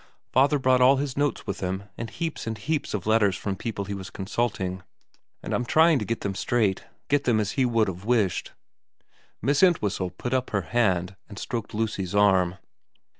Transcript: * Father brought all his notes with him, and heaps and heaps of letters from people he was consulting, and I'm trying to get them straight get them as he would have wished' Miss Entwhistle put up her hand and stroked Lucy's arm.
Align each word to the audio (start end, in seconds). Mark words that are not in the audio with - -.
* 0.19 0.25
Father 0.33 0.57
brought 0.57 0.81
all 0.81 0.95
his 0.95 1.15
notes 1.15 1.45
with 1.45 1.59
him, 1.59 1.83
and 1.95 2.09
heaps 2.09 2.47
and 2.47 2.57
heaps 2.57 2.95
of 2.95 3.05
letters 3.05 3.35
from 3.35 3.55
people 3.55 3.85
he 3.85 3.93
was 3.93 4.09
consulting, 4.09 4.81
and 5.43 5.53
I'm 5.53 5.63
trying 5.63 5.99
to 5.99 6.05
get 6.05 6.21
them 6.21 6.33
straight 6.33 6.85
get 7.07 7.25
them 7.25 7.39
as 7.39 7.51
he 7.51 7.65
would 7.65 7.87
have 7.87 8.03
wished' 8.03 8.53
Miss 9.43 9.61
Entwhistle 9.61 10.09
put 10.09 10.33
up 10.33 10.49
her 10.49 10.61
hand 10.63 11.15
and 11.29 11.37
stroked 11.37 11.75
Lucy's 11.75 12.15
arm. 12.15 12.55